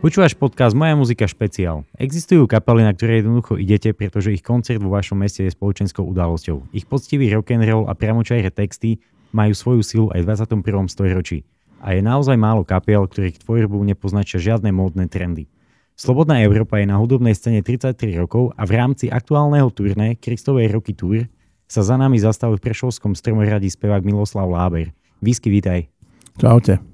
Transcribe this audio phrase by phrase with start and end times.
[0.00, 1.84] Počúvaš podcast Moja muzika špeciál.
[2.00, 6.72] Existujú kapely, na ktoré jednoducho idete, pretože ich koncert vo vašom meste je spoločenskou udalosťou.
[6.72, 9.04] Ich poctivý rock'n'roll a priamočajre texty
[9.36, 10.88] majú svoju silu aj v 21.
[10.88, 11.44] storočí.
[11.84, 15.52] A je naozaj málo kapiel, ktorých tvorbu nepoznačia žiadne módne trendy.
[16.00, 20.96] Slobodná Európa je na hudobnej scéne 33 rokov a v rámci aktuálneho turné Kristovej roky
[20.96, 21.28] Tour
[21.68, 24.96] sa za nami zastavil v Prešovskom stromoradí spevák Miloslav Láber.
[25.20, 25.92] Výsky, vítaj.
[26.40, 26.89] Čaute.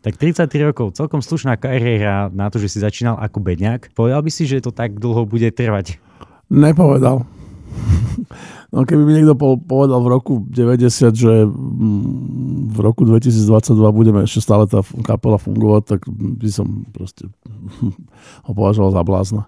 [0.00, 3.92] Tak 33 rokov, celkom slušná kariéra na to, že si začínal ako bedňák.
[3.92, 6.00] Povedal by si, že to tak dlho bude trvať?
[6.48, 7.28] Nepovedal.
[8.70, 9.34] No keby mi niekto
[9.66, 15.82] povedal v roku 90, že mm, v roku 2022 budeme ešte stále tá kapela fungovať,
[15.84, 17.26] tak by som proste
[18.46, 19.42] ho považoval za blázna.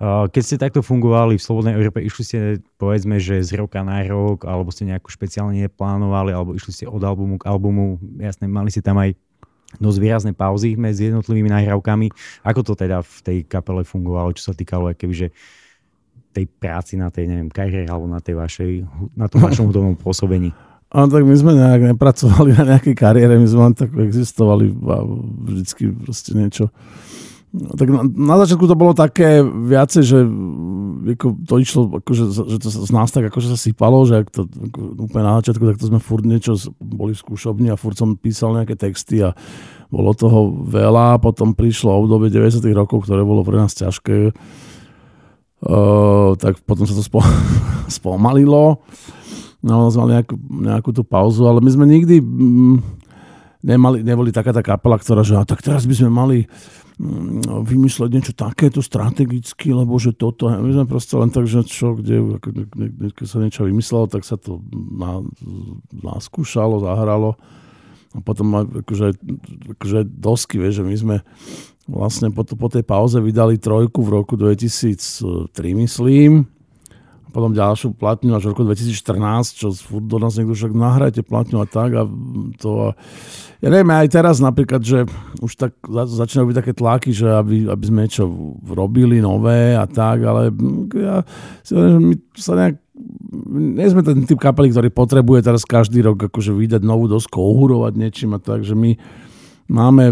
[0.00, 2.38] Keď ste takto fungovali v Slobodnej Európe, išli ste
[2.76, 7.00] povedzme, že z roka na rok, alebo ste nejakú špeciálne neplánovali, alebo išli ste od
[7.00, 9.16] albumu k albumu, jasne, mali ste tam aj
[9.78, 12.10] dosť výrazné pauzy medzi jednotlivými nahrávkami.
[12.42, 15.30] Ako to teda v tej kapele fungovalo, čo sa týkalo kebyže
[16.30, 18.70] tej práci na tej, neviem, kariére alebo na tej vašej,
[19.14, 20.50] na tom vašom hudobnom pôsobení?
[20.90, 25.06] A tak my sme nejak nepracovali na nejakej kariére, my sme len tak existovali a
[25.46, 26.74] vždycky proste niečo
[27.50, 30.18] tak na, na začiatku to bolo také viacej, že
[31.18, 34.46] ako to išlo, akože, že to z nás tak akože sa sypalo, že ak to
[34.46, 38.14] ako, úplne na začiatku, tak to sme furt niečo boli v skúšobni a furt som
[38.14, 39.34] písal nejaké texty a
[39.90, 41.18] bolo toho veľa.
[41.18, 44.30] Potom prišlo obdobie 90 rokov, ktoré bolo pre nás ťažké.
[45.60, 47.18] Uh, tak potom sa to spo,
[47.98, 48.78] spomalilo.
[49.60, 52.76] No, sme mali nejakú, nejakú tú pauzu, ale my sme nikdy mm,
[53.60, 56.38] nemali, neboli taká tá kapela, ktorá, že a tak teraz by sme mali
[57.64, 62.36] vymysleť niečo takéto strategicky, lebo že toto, my sme proste len tak, že čo, kde,
[63.16, 65.24] keď sa niečo vymyslelo, tak sa to na,
[65.96, 67.40] naskúšalo, zahralo.
[68.12, 69.16] A potom akože,
[69.78, 71.16] akože dosky, vieš, že my sme
[71.88, 76.59] vlastne po, po tej pauze vydali trojku v roku 2003, myslím
[77.30, 81.62] potom ďalšiu platňu až v roku 2014, čo furt do nás niekto však nahrajte platňu
[81.62, 82.02] a tak a
[82.58, 82.92] to
[83.60, 85.04] ja neviem, aj teraz napríklad, že
[85.44, 88.24] už tak začínajú byť také tlaky, že aby, aby sme niečo
[88.64, 90.48] robili nové a tak, ale
[90.96, 91.20] ja
[91.60, 92.76] si hovorím, že my sa nejak
[93.50, 97.92] nie sme ten typ kapely, ktorý potrebuje teraz každý rok akože vydať novú dosku, ohurovať
[97.96, 98.96] niečím a tak, že my
[99.70, 100.10] máme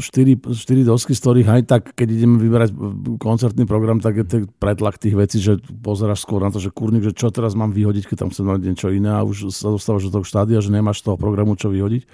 [0.00, 0.56] 4, 4
[0.88, 2.72] dosky, z ktorých aj tak, keď ideme vyberať
[3.20, 7.04] koncertný program, tak je to pretlak tých vecí, že pozeráš skôr na to, že kurník,
[7.04, 10.08] že čo teraz mám vyhodiť, keď tam chcem mať niečo iné a už sa dostávaš
[10.08, 12.08] do toho štádia, že nemáš toho programu čo vyhodiť.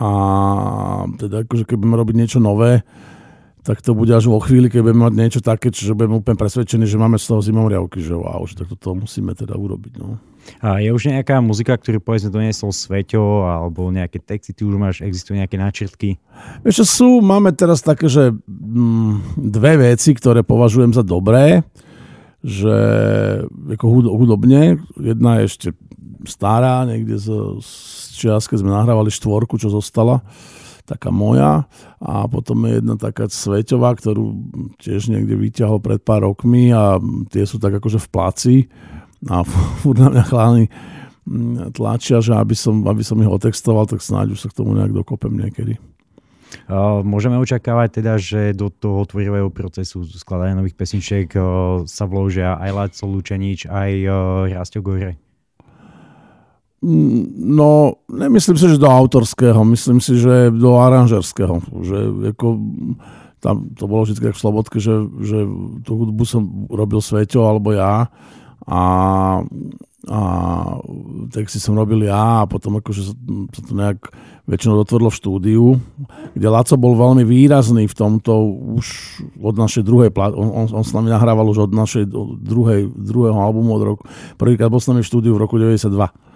[0.00, 0.10] A
[1.20, 2.84] teda akože keď budeme robiť niečo nové,
[3.62, 6.82] tak to bude až vo chvíli, keď budeme mať niečo také, že budeme úplne presvedčení,
[6.82, 10.02] že máme z toho zimomriavky, že wow, že takto to musíme teda urobiť.
[10.02, 10.18] No.
[10.58, 14.98] A je už nejaká muzika, ktorú povedzme doniesol Sveťo, alebo nejaké texty, ty už máš,
[14.98, 16.18] existujú nejaké náčrtky?
[16.66, 21.62] Vieš sú, máme teraz také, že mm, dve veci, ktoré považujem za dobré,
[22.42, 22.74] že
[23.46, 25.68] ako hudobne, jedna je ešte
[26.26, 27.30] stará, niekde z,
[27.62, 27.70] z
[28.18, 30.26] čias, keď sme nahrávali štvorku, čo zostala,
[30.84, 31.70] taká moja
[32.02, 34.34] a potom je jedna taká sveťová, ktorú
[34.82, 36.98] tiež niekde vyťahol pred pár rokmi a
[37.30, 38.56] tie sú tak akože v placi
[39.30, 39.46] a
[39.82, 40.64] furt na mňa chláni
[41.26, 44.74] mm, tlačia, že aby som, aby som ich otextoval, tak snáď už sa k tomu
[44.74, 45.78] nejak dokopem niekedy.
[47.02, 51.32] Môžeme očakávať teda, že do toho tvorivého procesu skladania nových pesničiek
[51.88, 53.90] sa vložia aj Láco Lučenič, aj
[54.52, 55.16] Rastio Gore?
[56.82, 61.62] Mm, no, nemyslím si, že do autorského, myslím si, že do aranžerského.
[61.78, 61.98] Že
[62.34, 62.46] ako,
[63.38, 65.46] tam to bolo vždy v Slobodke, že, že
[65.86, 68.10] tú hudbu som robil Sveťo alebo ja
[68.66, 68.82] a,
[70.10, 70.20] a
[71.30, 73.14] texty som robil ja a potom akože sa,
[73.62, 74.10] to nejak
[74.50, 75.66] väčšinou dotvorilo v štúdiu,
[76.34, 78.42] kde Laco bol veľmi výrazný v tomto
[78.74, 78.86] už
[79.38, 82.10] od našej druhej on, on, on s nami nahrával už od našej
[82.42, 84.02] druhej, druhého albumu od roku,
[84.34, 86.31] prvýkrát bol s nami v štúdiu v roku 92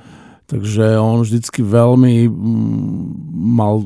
[0.46, 2.30] Takže on vždycky veľmi
[3.34, 3.82] mal,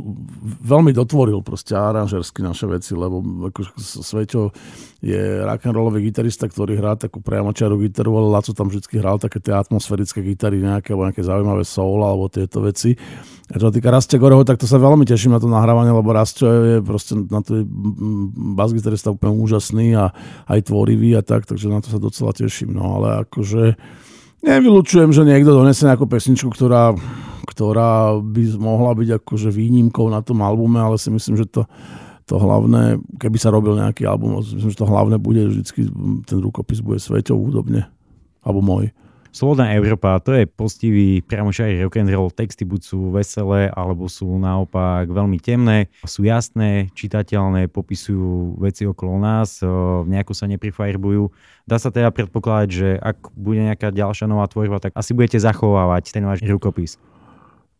[0.61, 4.52] veľmi dotvoril proste aranžersky naše veci, lebo ako Sveťo
[5.00, 9.56] je rock'n'rollový gitarista, ktorý hrá takú priamočiarú gitaru, ale Laco tam vždycky hral také tie
[9.56, 12.93] atmosférické gitary, nejaké, alebo nejaké zaujímavé soul alebo tieto veci.
[13.49, 16.12] A čo sa týka Rastia Goreho, tak to sa veľmi teším na to nahrávanie, lebo
[16.12, 17.64] Rastio je proste na to
[18.52, 20.12] bas-gitarista úplne úžasný a
[20.44, 22.76] aj tvorivý a tak, takže na to sa docela teším.
[22.76, 23.81] No ale akože
[24.40, 26.96] Nevylučujem, že niekto donese nejakú pesničku, ktorá,
[27.44, 31.69] ktorá by mohla byť akože výnimkou na tom albume, ale si myslím, že to,
[32.25, 35.92] to hlavné, keby sa robil nejaký album, myslím, že to hlavné bude vždycky,
[36.25, 37.84] ten rukopis bude sveťov údobne,
[38.40, 38.88] alebo môj.
[39.31, 42.35] Slobodná Európa, to je postivý priamočarý rock and roll.
[42.35, 45.87] Texty buď sú veselé, alebo sú naopak veľmi temné.
[46.03, 49.62] Sú jasné, čitateľné, popisujú veci okolo nás,
[50.11, 51.31] nejako sa neprifajrbujú.
[51.62, 56.11] Dá sa teda predpokladať, že ak bude nejaká ďalšia nová tvorba, tak asi budete zachovávať
[56.11, 56.99] ten váš rukopis.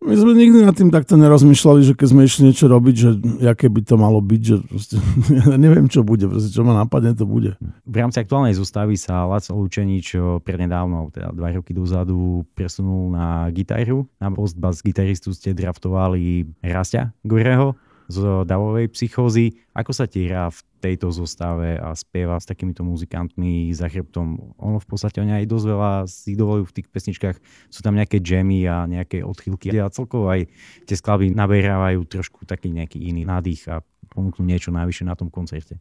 [0.00, 3.11] My sme nikdy nad tým takto nerozmýšľali, že keď sme išli niečo robiť, že
[3.44, 4.97] aké by to malo byť, že proste,
[5.44, 7.61] ja neviem, čo bude, proste, čo ma napadne, to bude.
[7.85, 14.08] V rámci aktuálnej zostavy sa Laco Lučenič prednedávno, teda dva roky dozadu, presunul na gitaru.
[14.17, 17.76] Na post bas gitaristu ste draftovali Rastia Gureho
[18.10, 19.54] z davovej psychózy.
[19.70, 24.58] Ako sa ti hrá v tejto zostave a spieva s takýmito muzikantmi za chrbtom?
[24.58, 27.36] Ono v podstate oni aj dosť veľa si dovolujú v tých pesničkách.
[27.70, 30.50] Sú tam nejaké jammy a nejaké odchylky a celkovo aj
[30.90, 35.78] tie skladby naberávajú trošku taký nejaký iný nádych a ponúknú niečo najvyššie na tom koncerte.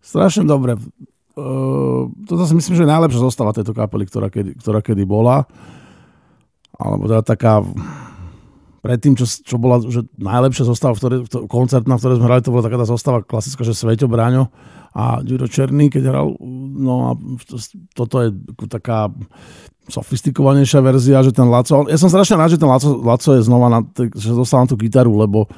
[0.00, 0.80] Strašne dobre.
[1.36, 5.44] Uh, toto si myslím, že je najlepšia zostava tejto kapely, ktorá kedy, ktorá kedy bola.
[6.80, 7.60] Alebo teda taká
[8.86, 12.42] predtým, čo, čo bola že najlepšia zostava, v ktoré, v koncertná, v ktorej sme hrali,
[12.46, 14.54] to bola taká tá zostava klasická, že Sveťo Bráňo
[14.94, 16.38] a Ďuro Černý, keď hral,
[16.78, 17.10] no a
[17.42, 17.58] to,
[17.98, 18.30] toto je
[18.70, 19.10] taká
[19.90, 23.66] sofistikovanejšia verzia, že ten Laco, ja som strašne rád, že ten Laco, Laco je znova,
[23.66, 23.80] na,
[24.14, 25.50] že dostal na tú gitaru, lebo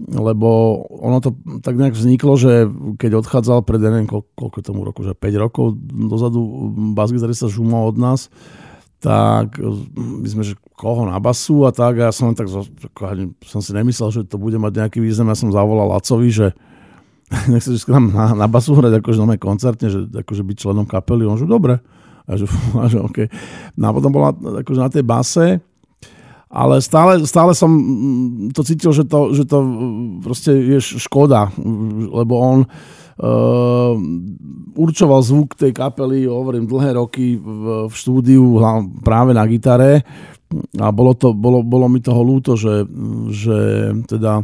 [0.00, 2.64] lebo ono to tak nejak vzniklo, že
[2.96, 5.76] keď odchádzal pred, neviem, koľko tomu roku, že 5 rokov
[6.08, 6.40] dozadu
[6.96, 8.32] bas-gitarista Žuma od nás,
[9.00, 9.56] tak
[9.96, 14.12] my sme, že koho na basu a tak a ja som tak, som si nemyslel,
[14.12, 16.52] že to bude mať nejaký význam, ja som zavolal Lacovi, že
[17.52, 21.40] nechceš nám na, na basu hrať akože na koncertne, že akože byť členom kapely, on
[21.40, 21.80] že dobre,
[22.28, 22.44] a že,
[22.82, 23.18] a že OK.
[23.80, 25.46] No a potom bola akože na tej base,
[26.50, 27.70] ale stále, stále som
[28.50, 29.58] to cítil, že to, že to
[30.18, 31.54] proste je škoda,
[32.10, 32.58] lebo on
[33.20, 33.94] uh,
[34.74, 38.58] určoval zvuk tej kapely, hovorím, dlhé roky v, v štúdiu
[39.04, 40.02] práve na gitare
[40.80, 42.82] a bolo, to, bolo, bolo mi toho ľúto, že,
[43.30, 43.58] že
[44.10, 44.42] teda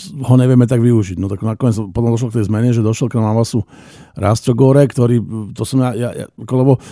[0.00, 1.18] ho nevieme tak využiť.
[1.18, 3.62] No tak nakoniec potom došlo k tej zmene, že došiel k nám na vasu
[4.18, 5.22] Rastio Gore, ktorý,
[5.54, 6.82] to som ja, ja, ja lebo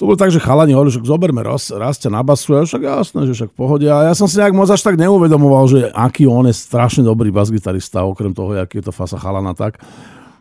[0.00, 3.36] to bolo tak, že chalani hovorili, že zoberme Rastia na basu, ja však jasné, že
[3.36, 3.84] však pohode.
[3.84, 7.28] A ja som si nejak moc až tak neuvedomoval, že aký on je strašne dobrý
[7.28, 9.76] basgitarista, okrem toho, aký je to fasa chalana tak.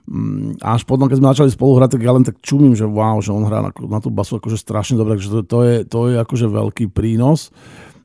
[0.08, 3.20] Mm, až potom, keď sme začali spolu hrať, tak ja len tak čumím, že wow,
[3.20, 6.00] že on hrá na, na tú basu akože strašne dobre, takže to, to, je, to
[6.08, 7.52] je akože veľký prínos.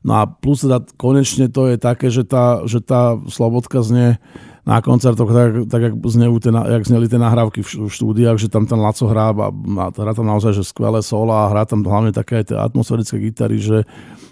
[0.03, 4.19] No a plus teda konečne to je také, že tá, že tá slobodka znie
[4.65, 8.49] na koncertoch, tak, tak jak, znejú tie, jak zneli tie nahrávky v, v štúdiách, že
[8.49, 11.85] tam ten Laco hrá a, a hrá tam naozaj že skvelé solo a hrá tam
[11.85, 13.85] hlavne také tie atmosférické gitary, že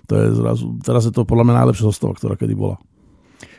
[0.09, 2.81] to je zrazu, teraz je to podľa mňa najlepšia zostava, ktorá kedy bola.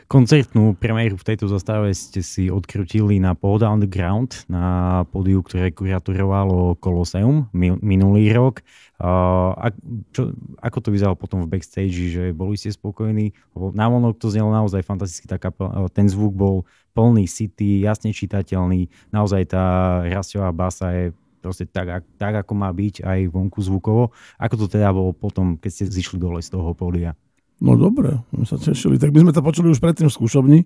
[0.05, 6.77] Koncertnú premiéru v tejto zastave ste si odkrutili na Pohoda Underground, na pódiu, ktoré kuratorovalo
[6.77, 8.61] Colosseum minulý rok.
[9.01, 9.73] A,
[10.13, 10.29] čo,
[10.61, 13.33] ako to vyzeralo potom v backstage, že boli ste spokojní?
[13.57, 19.09] Lebo vonok to znelo naozaj fantasticky, tá kapel, ten zvuk bol plný city, jasne čitateľný,
[19.09, 19.65] naozaj tá
[20.05, 21.05] rasťová basa je
[21.41, 24.13] proste tak, tak, ako má byť aj vonku zvukovo.
[24.37, 27.17] Ako to teda bolo potom, keď ste zišli dole z toho pódia?
[27.63, 28.99] No dobre, my sa tešili.
[28.99, 30.59] Tak my sme to počuli už predtým v skúšobni,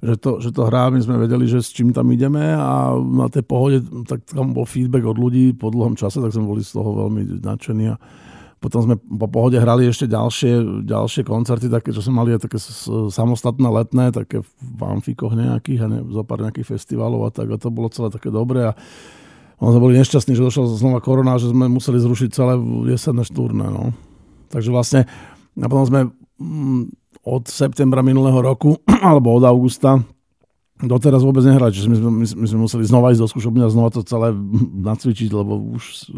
[0.00, 3.28] že to, že to hrá, my sme vedeli, že s čím tam ideme a na
[3.28, 6.80] tej pohode, tak tam bol feedback od ľudí po dlhom čase, tak sme boli z
[6.80, 8.00] toho veľmi nadšení a
[8.56, 12.56] potom sme po pohode hrali ešte ďalšie, ďalšie koncerty, také, čo sme mali také
[13.12, 17.60] samostatné letné, také v amfikoch nejakých a ne, zo pár nejakých festivalov a tak a
[17.60, 18.76] to bolo celé také dobré a
[19.60, 22.56] ono sme boli nešťastní, že došla znova korona, že sme museli zrušiť celé
[22.88, 23.68] jesenné štúrne.
[23.68, 23.92] No.
[24.48, 25.04] Takže vlastne
[25.60, 26.00] a potom sme
[27.20, 30.00] od septembra minulého roku, alebo od augusta,
[30.80, 33.92] doteraz vôbec nehrali, čiže my sme, my sme museli znova ísť do skúšobne a znova
[33.92, 34.32] to celé
[34.90, 36.08] nacvičiť, lebo už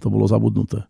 [0.00, 0.88] to bolo zabudnuté.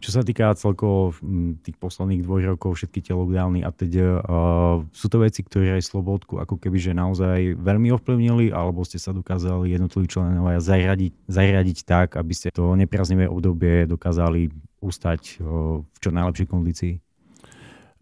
[0.00, 4.80] Čo sa týka celkovo mm, tých posledných dvoch rokov, všetky tie lockdowny a teď, uh,
[4.88, 9.12] sú to veci, ktoré aj Slobodku ako keby že naozaj veľmi ovplyvnili, alebo ste sa
[9.12, 14.48] dokázali jednotliví členovia zariadiť, zariadiť tak, aby ste to nepriaznivé obdobie dokázali
[14.80, 16.94] ustať uh, v čo najlepšej kondícii?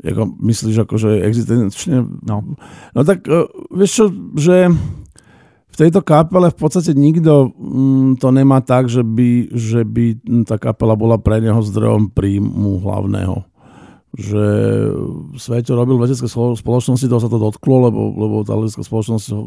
[0.03, 2.03] Jako myslíš, ako, že existenčne?
[2.27, 2.59] No.
[2.95, 4.75] no tak uh, vieš čo, že
[5.75, 10.55] v tejto kapele v podstate nikto mm, to nemá tak, že by, že by tá
[10.55, 13.43] kapela bola pre neho zdrojom príjmu hlavného.
[14.15, 14.45] Že
[15.35, 19.43] Sveto robil v letecké spoločnosti, toho sa to dotklo, lebo, lebo tá letecká spoločnosť ho,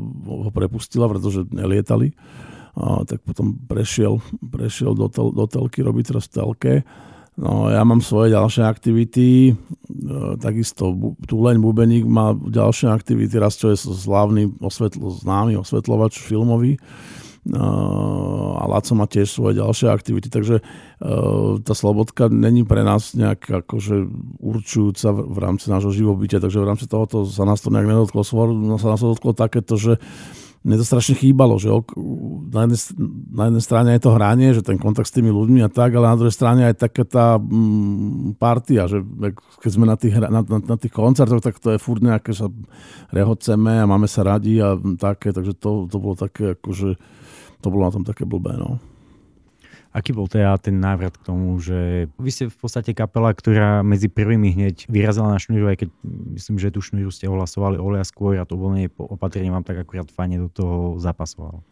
[0.47, 2.11] ho prepustila, pretože nelietali.
[2.75, 6.73] A, tak potom prešiel, prešiel do, tel, do telky, robí teraz v telke.
[7.37, 9.53] No, ja mám svoje ďalšie aktivity, e,
[10.41, 10.89] takisto
[11.29, 16.81] Tuleň Bubeník má ďalšie aktivity, raz čo je slavný osvetlo, známy osvetlovač filmový,
[17.55, 20.59] a Laco má tiež svoje ďalšie aktivity, takže
[21.63, 24.03] tá slobodka není pre nás nejak akože
[24.41, 28.25] určujúca v rámci nášho živobytia, takže v rámci tohoto sa nás to nejak nedotklo.
[28.25, 28.51] Skôr
[28.81, 30.01] sa nás to dotklo takéto, že
[30.67, 31.71] mne to strašne chýbalo, že
[32.47, 32.79] na jednej,
[33.31, 36.07] na jednej strane je to hranie, že ten kontakt s tými ľuďmi a tak, ale
[36.07, 39.03] na druhej strane aj taká tá mm, partia, že
[39.59, 42.47] keď sme na tých, na, na, na tých koncertoch, tak to je furt nejaké, sa
[43.11, 46.95] rehoceme a máme sa radi a také, takže to, to bolo také, akože,
[47.59, 48.79] to bolo na tom také blbé, no.
[49.95, 54.11] Aký bol teda ten návrat k tomu, že vy ste v podstate kapela, ktorá medzi
[54.11, 55.89] prvými hneď vyrazila na šnúru, aj keď
[56.37, 60.05] myslím, že tú šnúru ste ohlasovali Olia skôr a to uvoľnenie opatrenie vám tak akurát
[60.13, 61.65] fajne do toho zapasovalo.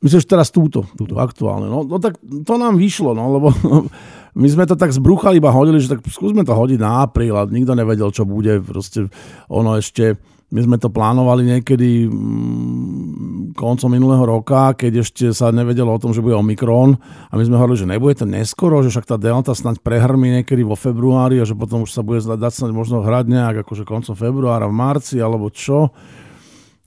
[0.00, 1.68] Myslíš teraz túto, túto aktuálne.
[1.68, 3.52] No, no tak to nám vyšlo, no, lebo
[4.40, 7.44] my sme to tak zbruchali, iba hodili, že tak skúsme to hodiť na apríl a
[7.44, 8.64] nikto nevedel, čo bude.
[8.64, 9.12] Proste
[9.52, 10.16] ono ešte
[10.50, 16.10] my sme to plánovali niekedy mm, koncom minulého roka, keď ešte sa nevedelo o tom,
[16.10, 16.98] že bude Omikron
[17.30, 20.66] a my sme hovorili, že nebude to neskoro, že však tá delta snáď prehrmí niekedy
[20.66, 24.18] vo februári a že potom už sa bude dať snáď možno hrať nejak akože koncom
[24.18, 25.94] februára, v marci alebo čo.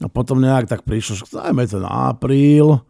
[0.03, 2.83] A potom nejak tak prišlo, že dajme to na apríl.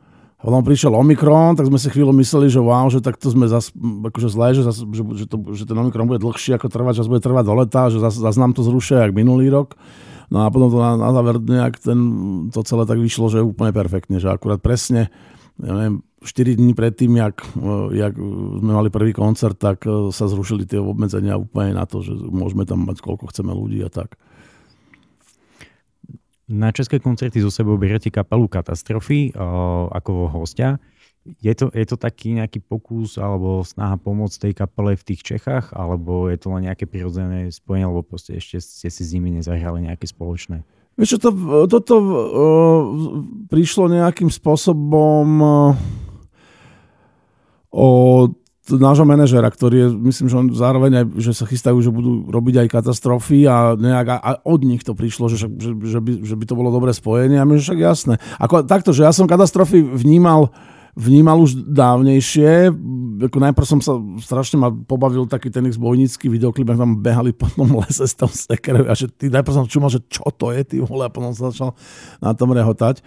[0.44, 3.72] A potom prišiel Omikron, tak sme si chvíľu mysleli, že wow, že takto sme zas,
[3.80, 7.08] akože zlé, že, zas, že, že, to, že ten Omikron bude dlhší ako trvať, že
[7.08, 9.80] bude trvať do leta, že zase zas nám to zrušia, jak minulý rok.
[10.28, 12.00] No a potom to na, na záver nejak ten,
[12.52, 15.08] to celé tak vyšlo, že úplne perfektne, že akurát presne,
[15.64, 17.40] ja neviem, 4 dní predtým, jak,
[17.92, 18.14] jak
[18.60, 22.68] sme mali prvý koncert, tak e, sa zrušili tie obmedzenia úplne na to, že môžeme
[22.68, 24.16] tam mať koľko chceme ľudí a tak.
[26.52, 29.32] Na české koncerty zo sebou beriete kapelu Katastrofy
[29.92, 30.76] ako hostia.
[31.40, 35.72] Je to, je to taký nejaký pokus alebo snaha pomôcť tej kapele v tých Čechách,
[35.72, 39.88] alebo je to len nejaké prirodzené spojenie, alebo proste ešte ste si s nimi nezahrali
[39.88, 40.68] nejaké spoločné?
[41.00, 41.30] Vieš čo, to,
[41.72, 42.84] toto uh,
[43.48, 45.80] prišlo nejakým spôsobom uh,
[47.72, 52.32] od nášho manažera, ktorý je, myslím, že on zároveň aj, že sa chystajú, že budú
[52.32, 56.36] robiť aj katastrofy a nejak a, od nich to prišlo, že, že, že, by, že
[56.40, 58.16] by to bolo dobré spojenie a my, že však jasné.
[58.40, 60.56] Ako, takto, že ja som katastrofy vnímal
[60.94, 62.70] vnímal už dávnejšie.
[63.26, 67.34] Ako najprv som sa strašne ma pobavil taký ten ich zbojnícky videoklip, ak tam behali
[67.34, 70.54] po tom lese s tom sekerou a že ty najprv som čumal, že čo to
[70.54, 71.74] je, ty vole, a potom sa začal
[72.22, 73.02] na tom rehotať.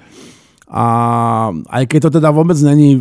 [0.66, 0.85] A
[1.70, 2.99] aj keď to teda vôbec není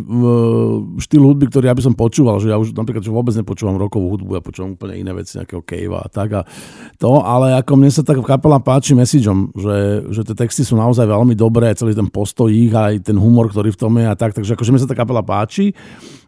[1.02, 4.14] štýl hudby, ktorý ja by som počúval, že ja už napríklad že vôbec nepočúvam rokovú
[4.14, 6.40] hudbu, ja počúvam úplne iné veci, nejakého Cavea a tak a
[7.02, 11.10] to, ale ako mne sa tak kapela páči messageom, že, že tie texty sú naozaj
[11.10, 14.38] veľmi dobré, celý ten postoj ich, aj ten humor, ktorý v tom je a tak,
[14.38, 15.74] takže akože mne sa tá kapela páči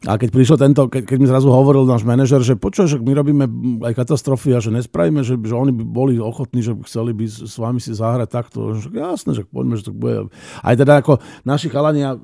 [0.06, 3.18] a keď prišlo tento, ke, keď mi zrazu hovoril náš manažer, že počuj, že my
[3.18, 3.44] robíme
[3.82, 7.56] aj katastrofy a že nespravíme, že, že oni by boli ochotní, že chceli by s
[7.58, 8.78] vami si zahrať takto.
[8.78, 10.30] Že jasné, že poďme, že to bude.
[10.62, 12.18] Aj teda ako naši chalani a e,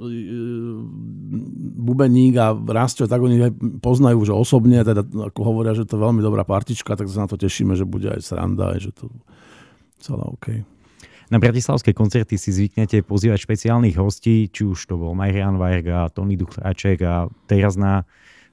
[1.84, 3.52] Bubeník a Rastio, tak oni aj
[3.84, 7.28] poznajú, že osobne, teda ako hovoria, že to je veľmi dobrá partička, tak sa na
[7.28, 9.12] to tešíme, že bude aj sranda, aj že to
[10.00, 10.46] celé OK.
[11.32, 16.37] Na bratislavské koncerty si zvyknete pozývať špeciálnych hostí, či už to bol Marian Varga, Tony
[16.37, 18.04] Duchráček a teraz na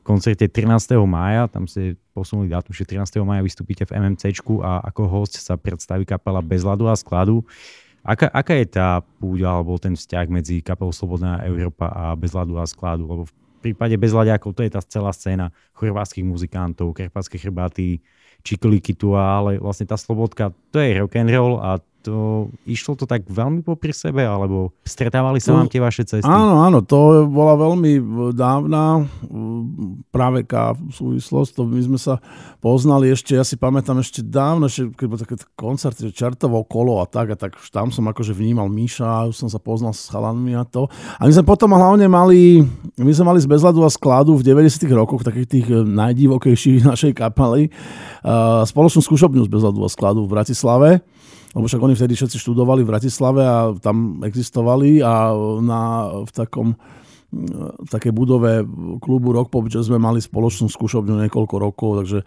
[0.01, 0.97] koncerte 13.
[1.03, 3.21] mája, tam ste posunuli dátum, že 13.
[3.21, 7.45] mája vystúpite v MMCčku a ako host sa predstaví kapela Bez ľadu a skladu.
[8.01, 12.57] Aká, aká je tá púť alebo ten vzťah medzi kapelou Slobodná Európa a Bez ľadu
[12.57, 13.05] a skladu?
[13.05, 18.01] Lebo v prípade Bezľadiakov to je tá celá scéna chorvátskych muzikantov, karpatské chrbáty,
[18.41, 23.05] čiklíky tu, ale vlastne tá Slobodka, to je rock and roll a to, išlo to
[23.05, 26.25] tak veľmi popri sebe, alebo stretávali sa vám tie vaše cesty?
[26.25, 28.01] Áno, áno, to bola veľmi
[28.33, 29.05] dávna
[30.09, 32.17] práve ká súvislosť, to my sme sa
[32.57, 36.99] poznali ešte, ja si pamätám ešte dávno, ešte, keď bol také koncert, že Čertovo kolo
[37.01, 40.57] a tak, a tak tam som akože vnímal Míša, už som sa poznal s chalanmi
[40.57, 40.89] a to.
[41.21, 42.65] A my sme potom hlavne mali,
[42.97, 47.11] my sme mali z Bezladu a skladu v 90 rokoch, takých tých eh, najdivokejších našej
[47.13, 50.89] kapely, uh, spoločnú skúšobňu z Bezladu a skladu v Bratislave
[51.51, 55.81] lebo však oni vtedy všetci študovali v Bratislave a tam existovali a na,
[56.23, 56.79] v takom
[57.31, 58.67] v takej budove
[58.99, 62.19] klubu Rock Pop, že sme mali spoločnú skúšobňu niekoľko rokov, takže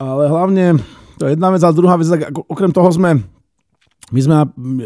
[0.00, 0.80] ale hlavne
[1.20, 3.20] to je jedna vec, a druhá vec, tak okrem toho sme
[4.14, 4.34] my sme,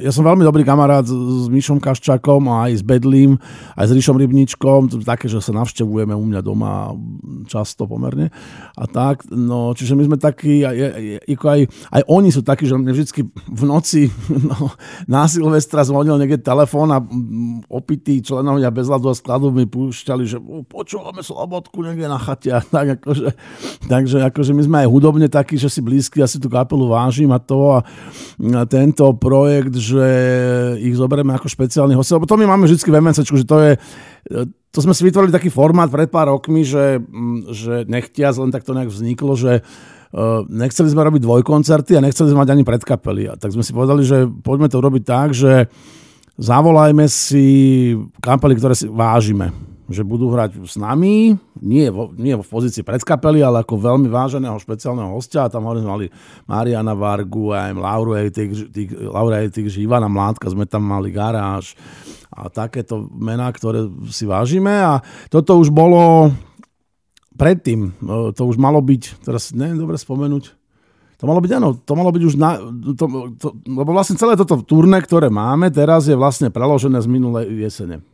[0.01, 3.37] ja som veľmi dobrý kamarát s, s Mišom Kaščakom a aj s Bedlím,
[3.77, 6.97] aj s Ríšom Rybničkom, také, že sa navštevujeme u mňa doma
[7.45, 8.33] často pomerne
[8.73, 10.77] a tak, no, čiže my sme takí, aj,
[11.29, 14.09] aj, aj, aj oni sú takí, že mne vždy v noci
[14.51, 14.73] no,
[15.05, 17.05] na Silvestra zvonil niekde telefón a
[17.69, 20.41] opití členovia bez ľadu a skladu mi púšťali, že
[20.73, 22.55] počúvame slobodku niekde na chate.
[22.69, 23.29] Tak, akože,
[23.91, 27.29] takže akože my sme aj hudobne takí, že si blízky, ja si tú kapelu vážim
[27.35, 27.83] a to a
[28.71, 30.07] tento projekt, že
[30.79, 33.73] ich zoberieme ako špeciálny host, lebo to my máme vždy v MNCčku, že to je,
[34.71, 38.65] to sme si vytvorili taký formát pred pár rokmi, že, mm, že nechtia, len tak
[38.65, 43.23] to nejak vzniklo, že uh, nechceli sme robiť dvojkoncerty a nechceli sme mať ani predkapely.
[43.29, 45.67] A tak sme si povedali, že poďme to robiť tak, že
[46.39, 47.47] zavolajme si
[48.23, 51.33] kapely, ktoré si vážime že budú hrať s nami,
[51.65, 55.49] nie, vo, nie v pozícii predskapely, ale ako veľmi váženého špeciálneho hostia.
[55.49, 56.07] Tam sme mali
[56.45, 58.53] Mariana Vargu, aj Lauru Ejtik,
[59.81, 61.73] Ivana Mládka, sme tam mali Garáž
[62.29, 64.77] a takéto mená, ktoré si vážime.
[64.77, 65.01] A
[65.33, 66.37] toto už bolo
[67.41, 70.53] predtým, e, to už malo byť, teraz neviem dobre spomenúť,
[71.19, 72.61] to malo byť, áno, to malo byť už na...
[72.95, 77.49] To, to, lebo vlastne celé toto turné, ktoré máme teraz, je vlastne preložené z minulej
[77.59, 78.05] jesene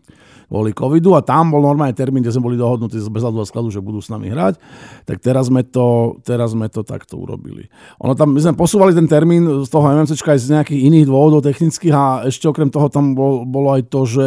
[0.48, 3.84] kvôli covidu a tam bol normálny termín, kde sme boli dohodnutí z bezhľadu skladu, že
[3.84, 4.60] budú s nami hrať.
[5.08, 7.68] Tak teraz sme to, teraz sme to takto urobili.
[8.00, 11.44] Ono tam, my sme posúvali ten termín z toho MMCčka aj z nejakých iných dôvodov
[11.44, 14.26] technických a ešte okrem toho tam bol, bolo aj to, že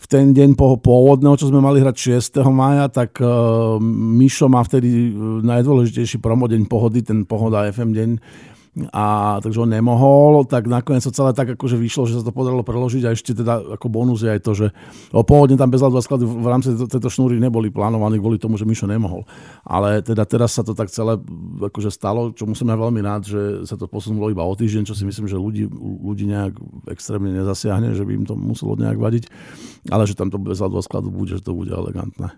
[0.00, 2.40] v ten deň po pôvodného, čo sme mali hrať 6.
[2.48, 5.12] maja, tak uh, Mišo má vtedy
[5.44, 8.10] najdôležitejší promodeň pohody, ten Pohoda FM deň,
[8.94, 12.62] a takže on nemohol, tak nakoniec to celé tak akože vyšlo, že sa to podarilo
[12.62, 14.66] preložiť a ešte teda ako bonus je aj to, že
[15.10, 18.62] o pôvodne tam bez a sklady v rámci tejto šnúry neboli plánovaní kvôli tomu, že
[18.62, 19.26] Mišo nemohol.
[19.66, 21.18] Ale teda teraz sa to tak celé
[21.58, 24.94] akože stalo, čo musím aj veľmi rád, že sa to posunulo iba o týždeň, čo
[24.94, 25.66] si myslím, že ľudí,
[26.06, 26.54] ľudí nejak
[26.94, 29.24] extrémne nezasiahne, že by im to muselo nejak vadiť,
[29.90, 32.30] ale že tam to bez skladu bude, že to bude elegantné.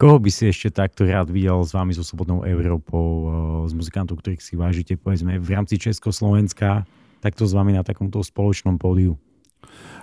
[0.00, 3.30] Koho by si ešte takto rád videl s vami so Slobodnou Európou, eh,
[3.68, 6.88] s muzikantov, ktorých si vážite, povedzme, v rámci Československa,
[7.20, 9.20] takto s vami na takomto spoločnom pódiu?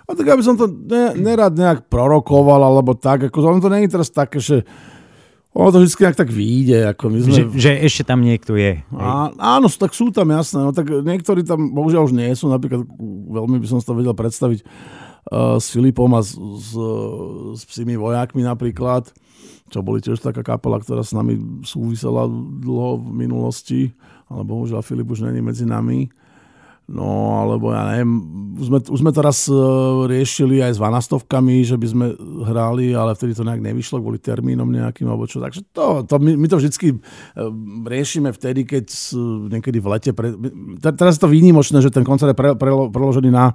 [0.05, 3.89] A tak aby som to ne, nerad nejak prorokoval, alebo tak, ako ono to je
[3.89, 4.61] teraz také, že
[5.57, 6.79] ono to vždy nejak tak vyjde.
[6.93, 7.33] Ako my sme...
[7.33, 8.85] že, že ešte tam niekto je.
[8.93, 10.61] A, áno, tak sú tam, jasné.
[10.61, 12.45] No, tak niektorí tam bohužiaľ už nie sú.
[12.53, 12.85] Napríklad
[13.33, 16.77] veľmi by som si to vedel predstaviť uh, s Filipom a s, s,
[17.57, 19.09] s psými vojakmi napríklad
[19.67, 22.27] čo boli tiež taká kapela, ktorá s nami súvisela
[22.63, 23.81] dlho v minulosti,
[24.31, 26.07] ale bohužiaľ Filip už není medzi nami.
[26.87, 28.15] No, alebo ja neviem,
[28.55, 32.05] už sme, už sme to raz uh, riešili aj s vanastovkami, že by sme
[32.47, 35.43] hrali, ale vtedy to nejak nevyšlo kvôli termínom nejakým, alebo čo.
[35.43, 37.51] Takže to, to my, my to vždycky uh,
[37.83, 38.87] riešime vtedy, keď
[39.51, 40.11] niekedy v lete.
[40.15, 40.31] Pre,
[40.79, 43.51] teraz je to výnimočné, že ten koncert je pre, pre, preložený na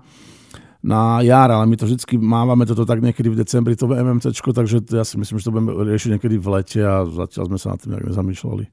[0.82, 4.82] na jar, ale my to vždycky mávame toto tak niekedy v decembri, to MMC, takže
[4.90, 7.76] ja si myslím, že to budeme riešiť niekedy v lete a zatiaľ sme sa na
[7.78, 8.64] tým nejak nezamýšľali.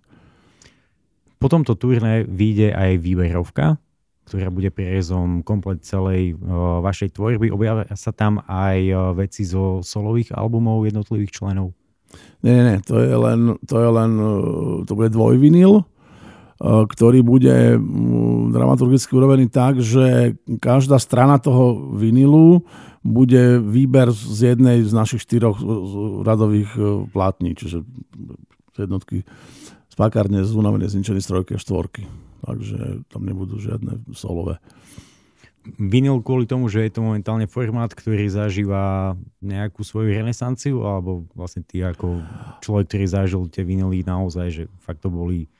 [1.39, 3.77] Po tomto turné vyjde aj výberovka,
[4.25, 7.53] ktorá bude prierezom komplet celej uh, vašej tvorby.
[7.53, 11.77] Objavia sa tam aj uh, veci zo solových albumov jednotlivých členov?
[12.41, 14.31] Nie, nie, nie, to je len, to je len, uh,
[14.85, 15.85] to bude dvojvinyl,
[16.59, 22.67] ktorý bude mm, dramaturgicky urobený tak, že každá strana toho vinilu
[22.99, 25.55] bude výber z jednej z našich štyroch
[26.27, 27.87] radových eh, plátní, čiže
[28.75, 29.23] jednotky
[29.87, 32.07] z pakárne, z unavenej zničenej strojky a štvorky.
[32.43, 34.63] Takže tam nebudú žiadne solové.
[35.75, 41.67] Vinyl kvôli tomu, že je to momentálne formát, ktorý zažíva nejakú svoju renesanciu, alebo vlastne
[41.67, 42.23] ty ako
[42.63, 45.51] človek, ktorý zažil tie vinily naozaj, že fakt to boli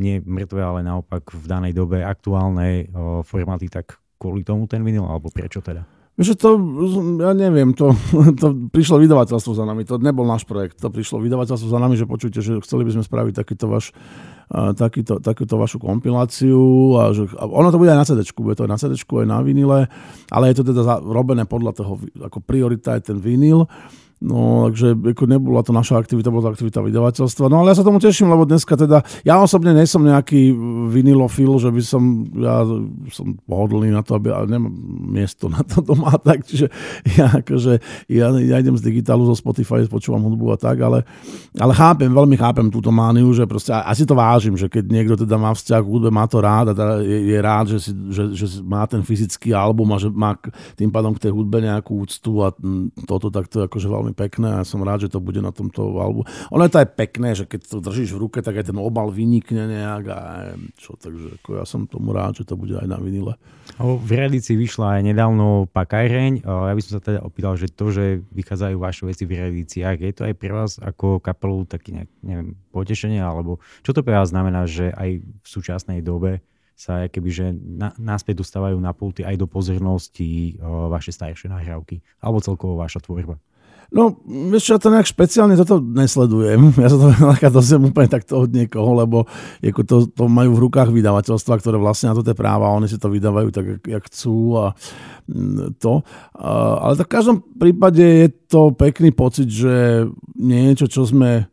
[0.00, 2.90] nie mŕtve, ale naopak v danej dobe aktuálne
[3.22, 5.84] formáty, tak kvôli tomu ten vinyl, alebo prečo teda?
[6.14, 6.54] Vieš, to,
[7.18, 7.90] ja neviem, to,
[8.40, 12.06] to prišlo vydavateľstvo za nami, to nebol náš projekt, to prišlo vydavateľstvo za nami, že
[12.06, 13.90] počujte, že chceli by sme spraviť takýto váš,
[14.78, 18.62] takýto, takúto vašu kompiláciu a že a ono to bude aj na CD, bude to
[18.62, 19.90] aj na CD, aj na vinile,
[20.30, 23.66] ale je to teda robené podľa toho, ako priorita je ten vinyl
[24.22, 27.50] No, takže ako nebola to naša aktivita, bola to aktivita vydavateľstva.
[27.50, 30.54] No ale ja sa tomu teším, lebo dneska teda, ja osobne nie som nejaký
[30.90, 32.02] vinilofil, že by som,
[32.38, 32.62] ja
[33.10, 34.70] som pohodlný na to, aby, ale nemám
[35.10, 36.70] miesto na to doma, tak, čiže
[37.16, 41.02] ja akože, ja, ja idem z digitálu, zo Spotify, počúvam hudbu a tak, ale,
[41.58, 45.36] ale chápem, veľmi chápem túto mániu, že proste, asi to vážim, že keď niekto teda
[45.36, 48.22] má vzťah k hudbe, má to rád a teda je, je rád, že, si, že,
[48.32, 50.36] že má ten fyzický album a že má
[50.78, 52.54] tým pádom k tej hudbe nejakú úctu a
[53.04, 56.28] toto takto akože veľmi pekné a som rád, že to bude na tomto albu.
[56.52, 59.08] Ono je to aj pekné, že keď to držíš v ruke, tak aj ten obal
[59.08, 60.20] vynikne nejak a
[60.76, 63.38] čo, takže ako ja som tomu rád, že to bude aj na vinile.
[63.78, 66.44] V realici vyšla aj nedávno Pakajreň.
[66.44, 70.12] Ja by som sa teda opýtal, že to, že vychádzajú vaše veci v reedíciách, je
[70.12, 74.34] to aj pre vás ako kapelu taký nejak, neviem, potešenie, alebo čo to pre vás
[74.34, 76.42] znamená, že aj v súčasnej dobe
[76.74, 77.54] sa keby, že
[78.02, 80.58] náspäť dostávajú na pulty aj do pozornosti
[80.90, 83.38] vaše staršie nahrávky, alebo celkovo vaša tvorba?
[83.94, 86.74] No, vieš čo, ja to nejak špeciálne toto nesledujem.
[86.82, 87.14] Ja sa to
[87.62, 89.30] dozviem úplne takto od niekoho, lebo
[89.62, 92.98] ako to, to majú v rukách vydavateľstva, ktoré vlastne na to tie práva, oni si
[92.98, 94.66] to vydávajú tak, jak, jak chcú a
[95.30, 96.02] mm, to.
[96.82, 100.04] Ale tak v každom prípade je to pekný pocit, že
[100.34, 101.46] niečo, čo sme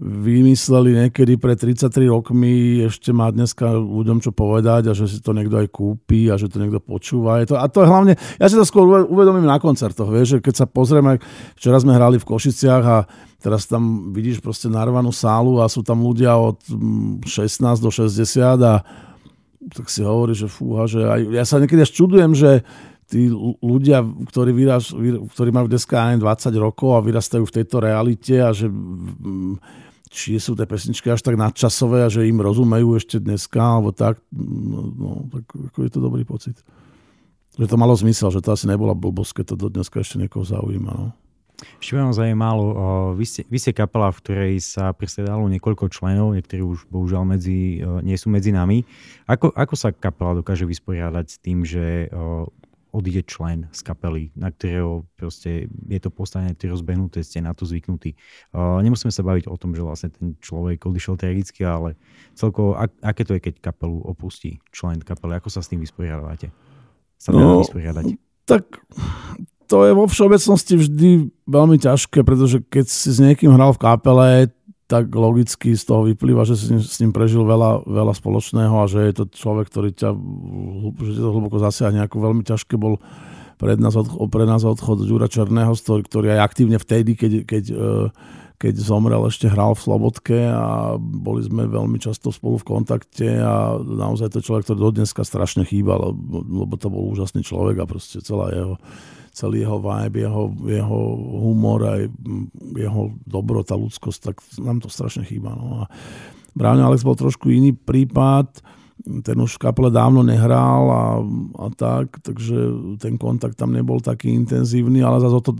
[0.00, 5.36] vymysleli niekedy pred 33 rokmi, ešte má dneska ľuďom čo povedať a že si to
[5.36, 7.44] niekto aj kúpi a že to niekto počúva.
[7.44, 10.48] Je to, a to je hlavne, ja si to skôr uvedomím na koncertoch, vieš, že
[10.48, 11.20] keď sa pozrieme,
[11.52, 13.04] včera sme hrali v Košiciach a
[13.44, 16.56] teraz tam vidíš proste narvanú sálu a sú tam ľudia od
[17.28, 18.80] 16 mm, do 60 a
[19.60, 22.64] tak si hovorí, že fúha, že aj, ja sa niekedy až čudujem, že
[23.04, 23.28] tí
[23.60, 24.00] ľudia,
[24.32, 24.96] ktorí, vyraz,
[25.36, 26.24] ktorí majú dneska 20
[26.56, 28.70] rokov a vyrastajú v tejto realite a že
[30.10, 34.18] či sú tie pesničky až tak nadčasové a že im rozumejú ešte dneska, alebo tak,
[34.34, 36.58] no, no tak ako je to dobrý pocit.
[37.54, 40.42] Že to malo zmysel, že to asi nebola blbosť, keď to do dneska ešte niekoho
[40.42, 40.90] zaujíma.
[40.90, 41.08] No.
[41.78, 42.64] Ešte by ma zaujímalo,
[43.14, 47.84] vy ste, vy ste kapela, v ktorej sa presedalo niekoľko členov, niektorí už bohužiaľ medzi,
[48.00, 48.82] nie sú medzi nami.
[49.28, 52.08] Ako, ako sa kapela dokáže vysporiadať s tým, že
[52.90, 57.66] odíde člen z kapely, na ktorého proste je to postavené, to rozbehnuté, ste na to
[57.66, 58.14] zvyknutí.
[58.50, 61.94] Uh, nemusíme sa baviť o tom, že vlastne ten človek odišiel tragicky, ale
[62.34, 66.50] celkovo, ak, aké to je, keď kapelu opustí člen kapely, ako sa s tým vysporiadávate?
[67.20, 68.04] Sa no, vysporiadať?
[68.48, 68.82] Tak
[69.70, 71.10] to je vo všeobecnosti vždy
[71.46, 74.50] veľmi ťažké, pretože keď si s niekým hral v kapele,
[74.90, 79.06] tak logicky z toho vyplýva, že si s ním prežil veľa, veľa spoločného a že
[79.06, 80.10] je to človek, ktorý ťa
[80.98, 82.02] že to hlboko zasiahne.
[82.02, 82.98] Ako veľmi ťažké bol
[83.54, 83.94] pred nás,
[84.34, 87.86] pre nás odchod Ďura Černého, ktorý aj aktívne vtedy, keď, keď, e,
[88.58, 93.78] keď zomrel, ešte hral v Slobodke a boli sme veľmi často spolu v kontakte a
[93.78, 98.18] naozaj to človek, ktorý do dneska strašne chýbal, lebo to bol úžasný človek a proste
[98.26, 98.74] celá jeho
[99.40, 101.00] celý jeho vibe, jeho, jeho
[101.40, 102.12] humor aj
[102.76, 105.56] jeho dobrota, ľudskosť, tak nám to strašne chýba.
[105.56, 105.84] No.
[105.84, 105.92] A
[106.52, 108.60] Bráňo Alex bol trošku iný prípad,
[109.00, 111.04] ten už v kapele dávno nehral a,
[111.56, 112.56] a tak, takže
[113.00, 115.52] ten kontakt tam nebol taký intenzívny, ale zase o to,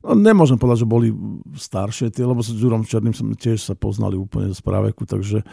[0.00, 1.08] no nemôžem povedať, že boli
[1.52, 5.44] staršie tie, lebo s Ďurom Černým som tiež sa poznali úplne z praveku, takže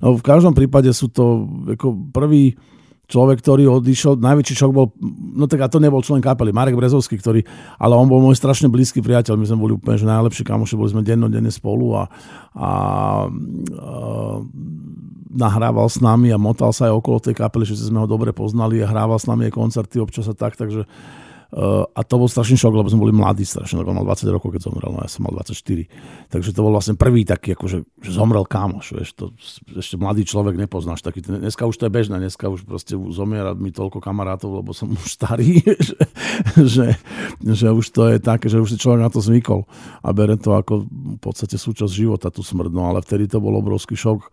[0.00, 1.44] no, v každom prípade sú to
[1.76, 2.56] ako prvý
[3.12, 4.88] človek, ktorý odišiel, najväčší šok bol,
[5.36, 7.44] no tak a to nebol člen kapely, Marek Brezovský, ktorý,
[7.76, 10.88] ale on bol môj strašne blízky priateľ, my sme boli úplne že najlepší kamoši, boli
[10.88, 12.08] sme dennodenne spolu a, a,
[12.56, 12.70] a
[15.32, 18.80] nahrával s nami a motal sa aj okolo tej kapely, že sme ho dobre poznali
[18.80, 20.88] a hrával s nami aj koncerty občas a tak, takže
[21.52, 24.72] A to bol strašný šok, lebo sme boli mladí strašne, lebo mal 20 rokov, keď
[24.72, 25.84] zomrel, no ja som mal 24.
[26.32, 29.36] Takže to bol vlastne prvý taký, akože, že zomrel kámoš, vieš, to
[29.76, 31.04] ešte mladý človek nepoznáš.
[31.04, 34.96] Taký, dneska už to je bežné, dneska už proste zomiera mi toľko kamarátov, lebo som
[34.96, 35.60] už starý,
[35.92, 36.00] že,
[36.56, 36.86] že,
[37.44, 39.68] že, už to je také, že už si človek na to zvykol
[40.00, 43.52] a bere to ako v podstate súčasť života, tú smrť, no ale vtedy to bol
[43.60, 44.32] obrovský šok.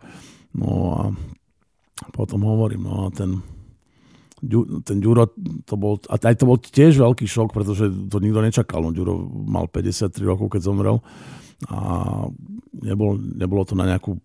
[0.56, 1.00] No a
[2.16, 3.44] potom hovorím, no a ten,
[4.84, 5.28] ten Ďuro,
[5.68, 8.80] to bol, a aj to bol tiež veľký šok, pretože to nikto nečakal.
[8.80, 10.98] No, Ďuro mal 53 rokov, keď zomrel
[11.68, 11.78] a
[12.72, 14.16] nebolo, nebolo to na nejakú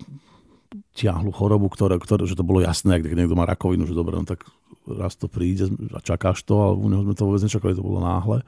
[0.95, 4.23] tiahlu chorobu, ktoré, ktoré, že to bolo jasné, keď niekto má rakovinu, že dobre, no
[4.23, 4.47] tak
[4.87, 7.99] raz to príde a čakáš to, ale u neho sme to vôbec nečakali, to bolo
[7.99, 8.39] náhle.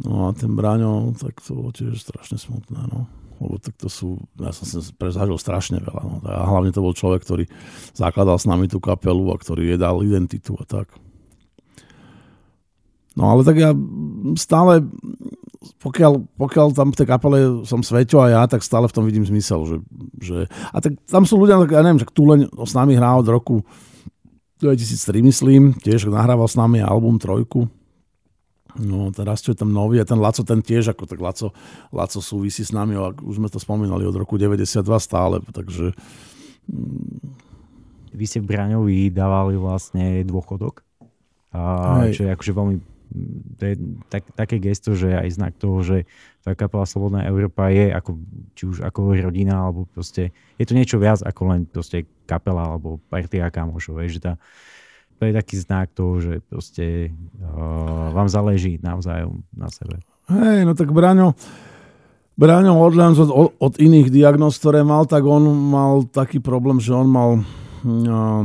[0.00, 3.04] No a ten Braňo, tak to bolo tiež strašne smutné, no
[3.40, 6.02] lebo tak to sú, ja som sa prezažil strašne veľa.
[6.02, 6.14] No.
[6.26, 7.44] A hlavne to bol človek, ktorý
[7.94, 10.90] zakladal s nami tú kapelu a ktorý je dal identitu a tak.
[13.14, 13.70] No ale tak ja
[14.34, 14.82] stále,
[15.78, 19.22] pokiaľ, pokiaľ tam v tej kapele som Sveťo a ja, tak stále v tom vidím
[19.22, 19.62] zmysel.
[19.62, 19.76] Že,
[20.18, 20.38] že,
[20.74, 23.62] a tak tam sú ľudia, tak ja neviem, že Tuleň s nami hrá od roku
[24.58, 27.70] 2003, myslím, tiež nahrával s nami album Trojku,
[28.74, 31.54] No, teraz čo je tam nový a ten Laco, ten tiež, ako tak Laco,
[31.94, 35.94] Laco súvisí s nami, už sme to spomínali od roku 92 stále, takže...
[36.70, 37.42] Mm.
[38.14, 40.86] Vy ste v Braňovi dávali vlastne dôchodok,
[41.50, 42.78] a, čo je akože veľmi
[43.58, 43.74] to je
[44.10, 46.02] tak, také gesto, že aj znak toho, že
[46.42, 48.10] tá kapela Slobodná Európa je ako,
[48.58, 52.98] či už ako rodina, alebo proste je to niečo viac ako len proste kapela alebo
[53.06, 54.32] partia kamošov, že tá,
[55.18, 60.02] to je taký znak toho, že proste uh, vám záleží navzájom na sebe.
[60.30, 61.36] Hej, no tak Braňo,
[62.34, 67.06] Braňo odľan od, od iných diagnóz, ktoré mal, tak on mal taký problém, že on
[67.06, 68.44] mal uh,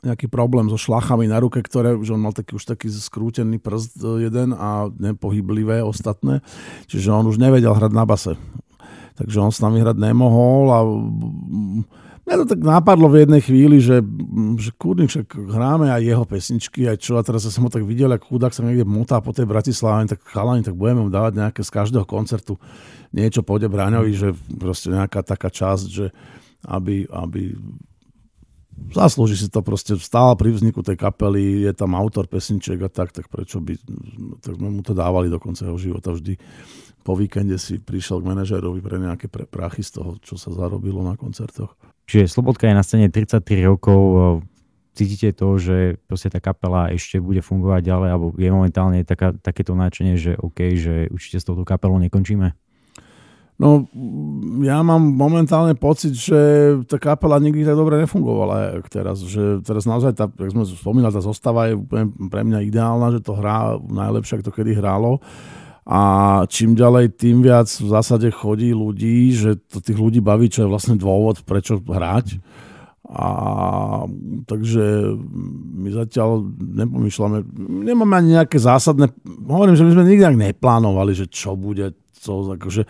[0.00, 4.00] nejaký problém so šlachami na ruke, ktoré, že on mal taký, už taký skrútený prst
[4.20, 6.40] jeden a nepohyblivé ostatné.
[6.88, 8.32] Čiže on už nevedel hrať na base.
[9.20, 10.80] Takže on s nami hrať nemohol a
[12.28, 14.04] Mňa to tak napadlo v jednej chvíli, že,
[14.60, 18.12] že kurník, však hráme aj jeho pesničky, aj čo, a teraz som ho tak videl,
[18.12, 21.60] ako chudák sa niekde motá po tej Bratislave, tak chalani, tak budeme mu dávať nejaké
[21.64, 22.60] z každého koncertu
[23.10, 26.06] niečo pôjde Braňovi, že proste nejaká taká časť, že
[26.66, 27.58] aby, aby
[28.94, 33.10] zaslúži si to proste, stál pri vzniku tej kapely, je tam autor pesniček a tak,
[33.10, 33.74] tak prečo by,
[34.40, 36.38] tak sme mu to dávali do konca jeho života vždy.
[37.00, 41.00] Po víkende si prišiel k manažerovi pre nejaké pre prachy z toho, čo sa zarobilo
[41.00, 41.74] na koncertoch.
[42.10, 44.42] Čiže Slobodka je na scéne 33 rokov,
[44.98, 49.78] cítite to, že proste tá kapela ešte bude fungovať ďalej, alebo je momentálne taká, takéto
[49.78, 52.50] náčenie, že OK, že určite s touto kapelou nekončíme?
[53.60, 53.84] No,
[54.64, 56.40] ja mám momentálne pocit, že
[56.88, 59.20] tá kapela nikdy tak dobre nefungovala, jak teraz.
[59.20, 63.20] Že teraz naozaj, tá, jak sme spomínali, tá zostava je úplne pre mňa ideálna, že
[63.20, 65.20] to hrá najlepšie, ako to kedy hrálo.
[65.88, 66.00] A
[66.46, 70.70] čím ďalej, tým viac v zásade chodí ľudí, že to tých ľudí baví, čo je
[70.70, 72.36] vlastne dôvod, prečo hrať.
[73.10, 73.26] A
[74.46, 75.18] takže
[75.74, 77.42] my zatiaľ nepomýšľame,
[77.90, 79.10] nemáme ani nejaké zásadné,
[79.50, 81.90] hovorím, že my sme nikdy neplánovali, že čo bude,
[82.22, 82.86] co, akože,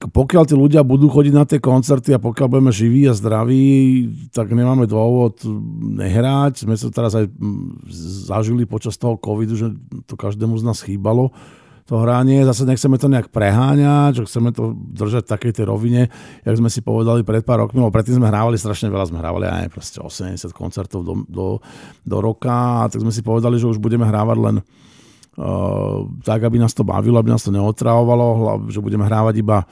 [0.00, 4.48] pokiaľ tí ľudia budú chodiť na tie koncerty a pokiaľ budeme živí a zdraví, tak
[4.48, 5.44] nemáme dôvod
[6.00, 6.64] nehrať.
[6.64, 7.28] Sme sa teraz aj
[8.32, 9.68] zažili počas toho covidu, že
[10.08, 11.36] to každému z nás chýbalo
[11.82, 16.02] to hranie, zase nechceme to nejak preháňať, že chceme to držať v takej tej rovine,
[16.46, 19.50] jak sme si povedali pred pár rokmi, lebo predtým sme hrávali strašne veľa, sme hrávali
[19.50, 21.46] aj proste 80 koncertov do, do,
[22.06, 24.56] do roka, tak sme si povedali, že už budeme hrávať len
[26.22, 29.64] tak, aby nás to bavilo, aby nás to neotravovalo, že budeme hrávať iba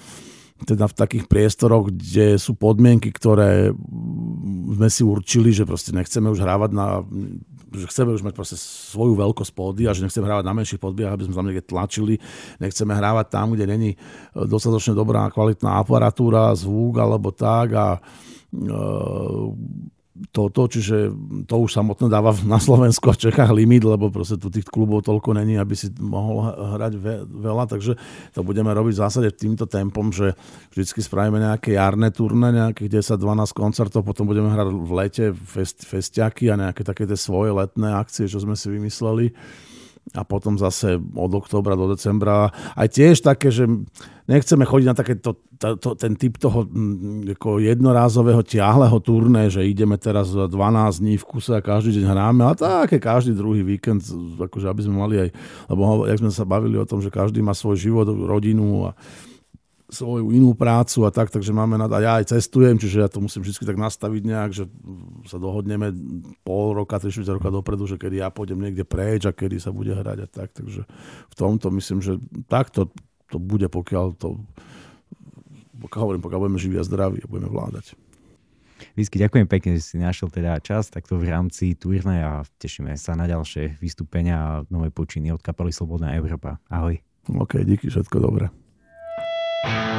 [0.61, 3.73] teda v takých priestoroch, kde sú podmienky, ktoré
[4.77, 7.01] sme si určili, že proste nechceme už hrávať na
[7.71, 11.15] že chceme už mať proste svoju veľkosť pódy a že nechceme hrávať na menších podbiach,
[11.15, 12.19] aby sme tam niekde tlačili.
[12.59, 13.91] Nechceme hrávať tam, kde není
[14.35, 19.55] dostatočne dobrá kvalitná aparatúra, zvuk alebo tak a uh,
[20.29, 21.09] toto, čiže
[21.49, 25.33] to už samotné dáva na Slovensku a Čechách limit, lebo proste tu tých klubov toľko
[25.41, 26.93] není, aby si mohol hrať
[27.25, 27.97] veľa, takže
[28.37, 30.37] to budeme robiť v zásade týmto tempom, že
[30.77, 36.53] vždycky spravíme nejaké jarné turné, nejakých 10-12 koncertov, potom budeme hrať v lete fest, festiaky
[36.53, 39.33] a nejaké také tie svoje letné akcie, čo sme si vymysleli
[40.11, 42.51] a potom zase od oktobra do decembra.
[42.75, 43.71] Aj tiež také, že
[44.27, 46.67] nechceme chodiť na takéto, to, to, ten typ toho
[47.31, 50.51] ako jednorázového tiahleho turné, že ideme teraz 12
[50.99, 54.03] dní v kuse a každý deň hráme a také každý druhý víkend,
[54.39, 55.29] akože aby sme mali aj,
[55.71, 58.99] lebo jak sme sa bavili o tom, že každý má svoj život, rodinu a
[59.91, 63.19] svoju inú prácu a tak, takže máme na, a ja aj cestujem, čiže ja to
[63.19, 64.65] musím vždy tak nastaviť nejak, že
[65.27, 65.91] sa dohodneme
[66.47, 69.93] pol roka, tri roka dopredu, že kedy ja pôjdem niekde preč a kedy sa bude
[69.93, 70.87] hrať a tak, takže
[71.29, 72.89] v tomto myslím, že takto
[73.31, 74.39] to bude, pokiaľ to
[75.81, 77.97] pokiaľ hovorím, pokiaľ budeme živí a zdraví a budeme vládať.
[78.97, 83.13] Vysky, ďakujem pekne, že si našiel teda čas takto v rámci turné a tešíme sa
[83.17, 86.61] na ďalšie vystúpenia a nové počiny od kapely Slobodná Európa.
[86.69, 87.01] Ahoj.
[87.29, 88.60] OK, díky, všetko dobré.
[89.63, 89.91] Música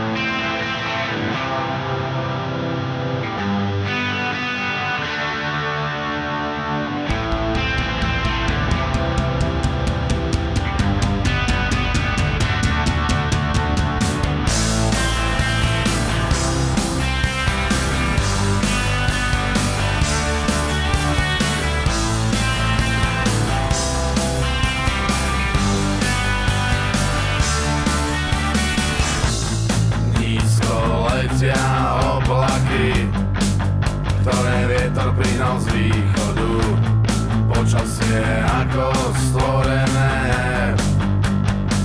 [38.61, 40.17] ako stvorené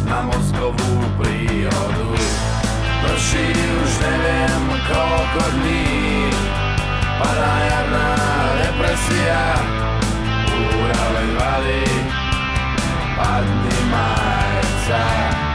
[0.04, 2.12] na mozgovú príhodu.
[3.00, 6.28] Prší už neviem koľko dní,
[7.16, 8.12] padá jarná
[8.60, 9.44] depresia,
[10.52, 11.84] úroveň valí,
[13.16, 15.45] padni majca.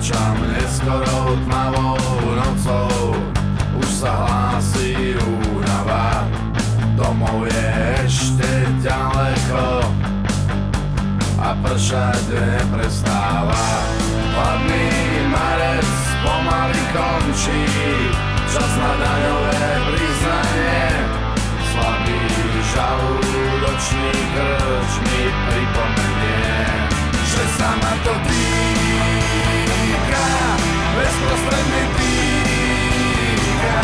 [0.00, 1.96] kráčam neskorou tmavou
[2.32, 3.12] nocou.
[3.76, 6.24] Už sa hlási únava
[6.96, 7.68] Domov je
[8.08, 8.48] ešte
[8.80, 9.84] ďaleko.
[11.40, 13.64] A pršať neprestáva.
[14.36, 14.88] Hladný
[15.28, 15.92] marec
[16.24, 17.64] pomaly končí.
[18.48, 20.80] Čas na daňové priznanie.
[21.72, 22.20] Slabý
[22.72, 24.49] žalúdočný krv
[31.28, 33.80] to strany píka,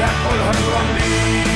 [0.00, 1.51] jak pod hrdlom dýka.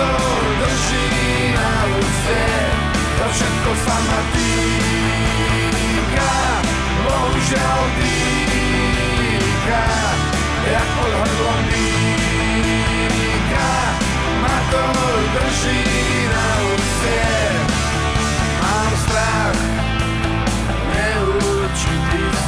[0.00, 0.10] to
[0.60, 2.40] drží na úste,
[3.18, 6.32] to všetko sa ma týka,
[7.04, 8.19] bohužiaľ týka.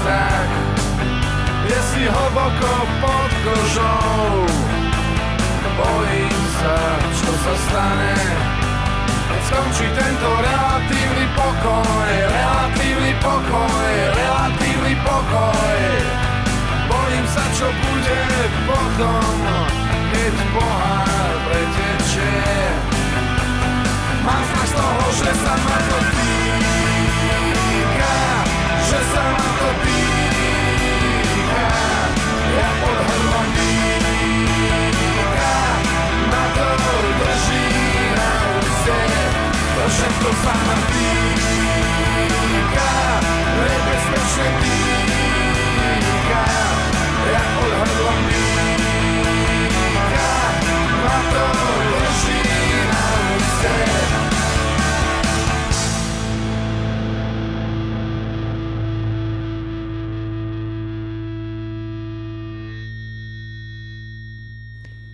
[0.02, 0.50] strach.
[1.70, 4.50] Je si hlboko pod kožou.
[5.72, 6.76] Bojím sa,
[7.16, 8.14] čo sa stane.
[9.30, 15.80] Keď skončí tento relatívny pokoj Relatívny pokoj, relatívny pokoj.
[16.92, 18.22] Bojím sa, čo bude
[18.68, 19.24] potom
[20.12, 22.44] Keď pohár pretečie
[24.20, 25.54] Mám strach z toho, že sa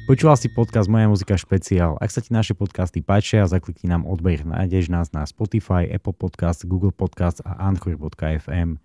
[0.09, 2.01] Počúval si podcast Moja muzika špeciál.
[2.01, 4.41] Ak sa ti naše podcasty páčia, zaklikni nám odbeh.
[4.41, 8.81] Nájdeš nás na Spotify, Apple Podcast, Google Podcast a anchor.fm.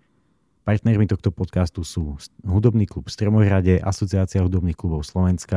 [0.68, 5.56] Partnermi tohto podcastu sú Hudobný klub Stromohrade, Asociácia hudobných klubov Slovenska.